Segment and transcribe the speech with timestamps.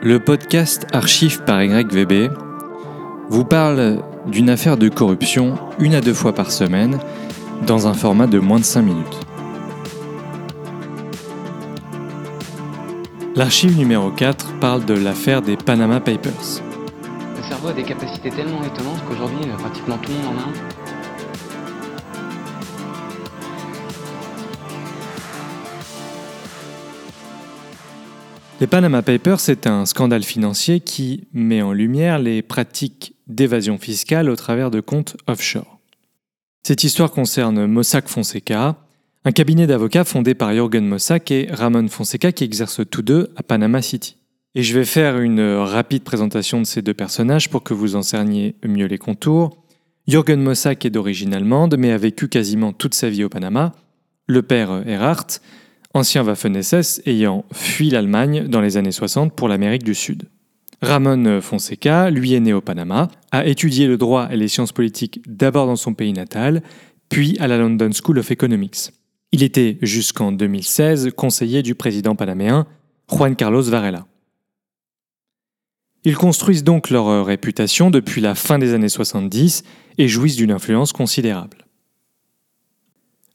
[0.00, 2.30] Le podcast Archives par YVB
[3.30, 7.00] vous parle d'une affaire de corruption une à deux fois par semaine
[7.66, 9.20] dans un format de moins de 5 minutes.
[13.34, 16.62] L'archive numéro 4 parle de l'affaire des Panama Papers.
[17.36, 20.97] Le cerveau a des capacités tellement étonnantes qu'aujourd'hui, euh, pratiquement tout le monde en a.
[28.60, 34.28] Les Panama Papers, c'est un scandale financier qui met en lumière les pratiques d'évasion fiscale
[34.28, 35.78] au travers de comptes offshore.
[36.64, 38.76] Cette histoire concerne Mossack Fonseca,
[39.24, 43.44] un cabinet d'avocats fondé par Jürgen Mossack et Ramon Fonseca qui exercent tous deux à
[43.44, 44.16] Panama City.
[44.56, 48.02] Et je vais faire une rapide présentation de ces deux personnages pour que vous en
[48.02, 49.62] cerniez mieux les contours.
[50.08, 53.72] Jürgen Mossack est d'origine allemande mais a vécu quasiment toute sa vie au Panama.
[54.26, 55.26] Le père Erhard
[55.94, 60.24] ancien Waffen-SS ayant fui l'Allemagne dans les années 60 pour l'Amérique du Sud.
[60.80, 65.20] Ramon Fonseca, lui est né au Panama, a étudié le droit et les sciences politiques
[65.26, 66.62] d'abord dans son pays natal,
[67.08, 68.90] puis à la London School of Economics.
[69.32, 72.66] Il était jusqu'en 2016 conseiller du président panaméen
[73.10, 74.06] Juan Carlos Varela.
[76.04, 79.64] Ils construisent donc leur réputation depuis la fin des années 70
[79.98, 81.66] et jouissent d'une influence considérable.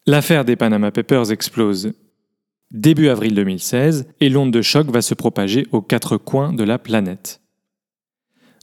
[0.06, 1.94] L'affaire des Panama Papers explose
[2.74, 6.80] début avril 2016 et l'onde de choc va se propager aux quatre coins de la
[6.80, 7.40] planète.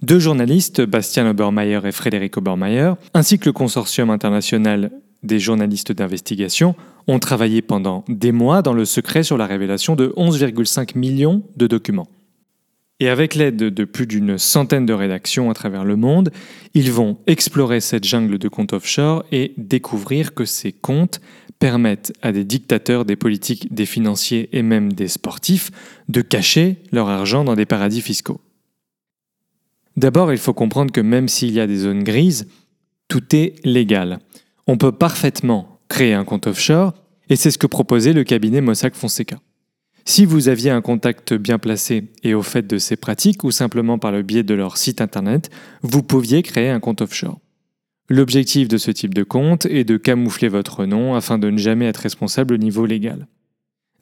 [0.02, 4.90] Deux journalistes, Bastian Obermeier et Frédéric Obermeier, ainsi que le consortium international
[5.22, 6.74] des journalistes d'investigation,
[7.06, 11.66] ont travaillé pendant des mois dans le secret sur la révélation de 11,5 millions de
[11.66, 12.08] documents.
[13.00, 16.30] Et avec l'aide de plus d'une centaine de rédactions à travers le monde,
[16.74, 21.20] ils vont explorer cette jungle de comptes offshore et découvrir que ces comptes
[21.58, 25.70] permettent à des dictateurs, des politiques, des financiers et même des sportifs
[26.08, 28.40] de cacher leur argent dans des paradis fiscaux.
[29.96, 32.48] D'abord, il faut comprendre que même s'il y a des zones grises,
[33.08, 34.18] tout est légal.
[34.66, 36.94] On peut parfaitement créer un compte offshore,
[37.28, 39.38] et c'est ce que proposait le cabinet Mossack Fonseca.
[40.04, 43.98] Si vous aviez un contact bien placé et au fait de ces pratiques, ou simplement
[43.98, 45.50] par le biais de leur site internet,
[45.82, 47.38] vous pouviez créer un compte offshore.
[48.08, 51.86] L'objectif de ce type de compte est de camoufler votre nom afin de ne jamais
[51.86, 53.28] être responsable au niveau légal.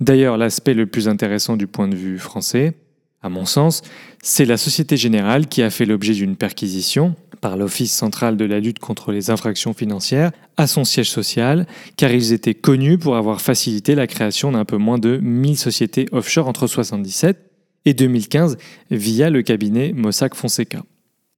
[0.00, 2.74] D'ailleurs, l'aspect le plus intéressant du point de vue français,
[3.20, 3.82] à mon sens,
[4.22, 8.60] c'est la Société Générale qui a fait l'objet d'une perquisition par l'Office central de la
[8.60, 11.66] lutte contre les infractions financières à son siège social,
[11.96, 16.06] car ils étaient connus pour avoir facilité la création d'un peu moins de 1000 sociétés
[16.12, 17.38] offshore entre 1977
[17.84, 18.58] et 2015
[18.90, 20.82] via le cabinet Mossack Fonseca.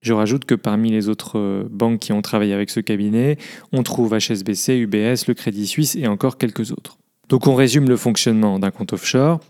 [0.02, 3.36] Je rajoute que parmi les autres euh, banques qui ont travaillé avec ce cabinet,
[3.72, 6.96] on trouve HSBC, UBS, le Crédit Suisse et encore quelques autres.
[7.28, 9.40] Donc on résume le fonctionnement d'un compte offshore.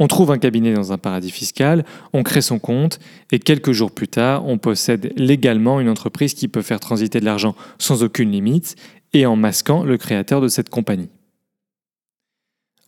[0.00, 2.98] On trouve un cabinet dans un paradis fiscal, on crée son compte
[3.30, 7.24] et quelques jours plus tard, on possède légalement une entreprise qui peut faire transiter de
[7.24, 8.74] l'argent sans aucune limite
[9.12, 11.10] et en masquant le créateur de cette compagnie.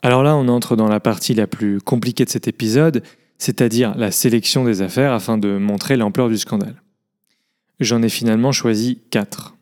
[0.02, 3.02] Alors là, on entre dans la partie la plus compliquée de cet épisode,
[3.38, 6.82] c'est-à-dire la sélection des affaires afin de montrer l'ampleur du scandale.
[7.80, 9.54] J'en ai finalement choisi quatre.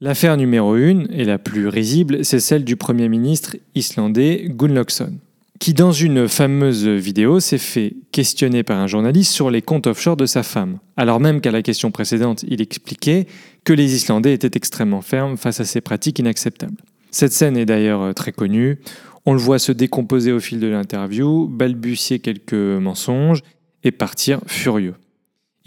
[0.00, 5.18] L'affaire numéro 1 et la plus risible, c'est celle du Premier ministre islandais Gunnlaugsson,
[5.58, 10.16] qui dans une fameuse vidéo s'est fait questionner par un journaliste sur les comptes offshore
[10.16, 13.26] de sa femme, alors même qu'à la question précédente, il expliquait
[13.64, 16.80] que les Islandais étaient extrêmement fermes face à ces pratiques inacceptables.
[17.10, 18.78] Cette scène est d'ailleurs très connue,
[19.26, 23.42] on le voit se décomposer au fil de l'interview, balbutier quelques mensonges
[23.82, 24.94] et partir furieux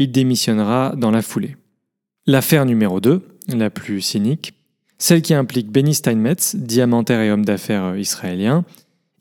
[0.01, 1.55] il démissionnera dans la foulée.
[2.25, 4.53] L'affaire numéro 2, la plus cynique,
[4.97, 8.65] celle qui implique Benny Steinmetz, diamantaire et homme d'affaires israélien.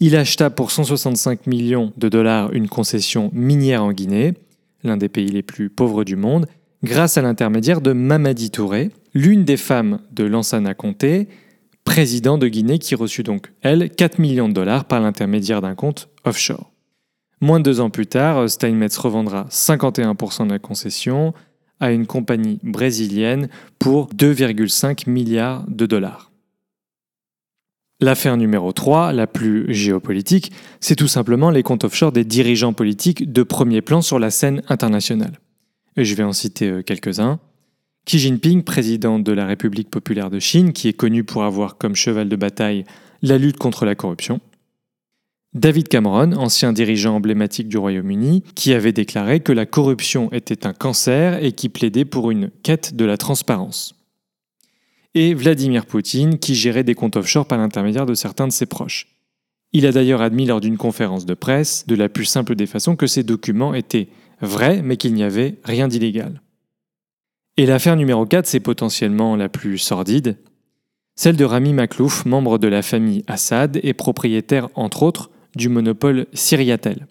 [0.03, 4.33] Il acheta pour 165 millions de dollars une concession minière en Guinée,
[4.83, 6.47] l'un des pays les plus pauvres du monde,
[6.83, 11.29] grâce à l'intermédiaire de Mamadi Touré, l'une des femmes de Lansana Conté,
[11.85, 16.09] président de Guinée qui reçut donc, elle, 4 millions de dollars par l'intermédiaire d'un compte
[16.25, 16.73] offshore.
[17.43, 21.35] Moins de deux ans plus tard, Steinmetz revendra 51% de la concession
[21.79, 26.30] à une compagnie brésilienne pour 2,5 milliards de dollars.
[28.03, 33.31] L'affaire numéro 3, la plus géopolitique, c'est tout simplement les comptes offshore des dirigeants politiques
[33.31, 35.39] de premier plan sur la scène internationale.
[35.99, 37.41] Et je vais en citer euh, quelques-uns.
[38.07, 41.95] Xi Jinping, président de la République populaire de Chine, qui est connu pour avoir comme
[41.95, 42.87] cheval de bataille
[43.21, 44.41] la lutte contre la corruption.
[45.53, 50.73] David Cameron, ancien dirigeant emblématique du Royaume-Uni, qui avait déclaré que la corruption était un
[50.73, 54.00] cancer et qui plaidait pour une quête de la transparence.
[55.15, 59.09] Et Vladimir Poutine, qui gérait des comptes offshore par l'intermédiaire de certains de ses proches.
[59.73, 62.97] Il a d'ailleurs admis lors d'une conférence de presse, de la plus simple des façons,
[62.97, 64.09] que ces documents étaient
[64.41, 66.41] vrai, mais qu'il n'y avait rien d'illégal.
[67.57, 70.37] Et l'affaire numéro 4, c'est potentiellement la plus sordide,
[71.15, 76.27] celle de Rami Maklouf, membre de la famille Assad et propriétaire, entre autres, du monopole
[76.33, 77.07] Syriatel,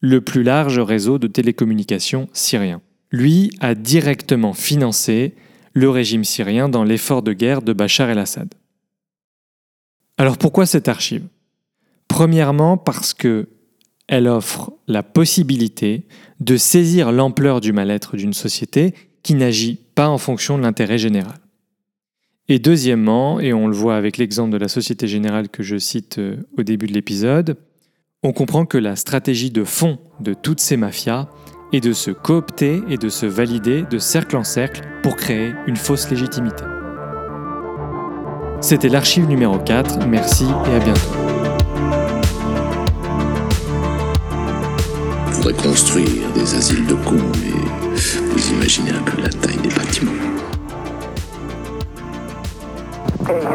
[0.00, 2.80] le plus large réseau de télécommunications syrien.
[3.10, 5.34] Lui a directement financé
[5.72, 8.52] le régime syrien dans l'effort de guerre de Bachar el-Assad.
[10.18, 11.26] Alors pourquoi cette archive?
[12.08, 13.48] Premièrement parce que
[14.08, 16.02] elle offre la possibilité
[16.40, 21.38] de saisir l'ampleur du mal-être d'une société qui n'agit pas en fonction de l'intérêt général.
[22.48, 26.18] Et deuxièmement, et on le voit avec l'exemple de la Société Générale que je cite
[26.18, 27.56] euh, au début de l'épisode,
[28.24, 31.28] on comprend que la stratégie de fond de toutes ces mafias
[31.72, 35.76] est de se coopter et de se valider de cercle en cercle pour créer une
[35.76, 36.64] fausse légitimité.
[38.60, 41.00] C'était l'archive numéro 4, merci et à bientôt.
[45.26, 47.94] On pourrait construire des asiles de cons, mais
[48.32, 50.12] vous imaginez un peu la taille des bâtiments.
[53.22, 53.46] Okay,